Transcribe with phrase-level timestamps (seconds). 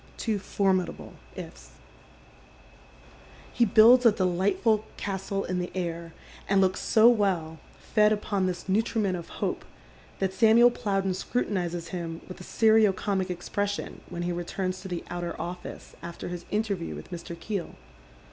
[0.17, 1.13] Two forminable"
[1.47, 1.73] ifs."
[3.53, 6.11] He builds a dehglitful castle in the air,
[6.49, 9.63] and looks so well, fed upon this nutriment of hope,
[10.17, 15.03] that Samuel Plowden scrutinizes him with a serio comic expression when he returns to the
[15.11, 17.39] outer office after his interview with Mr.
[17.39, 17.75] Keel.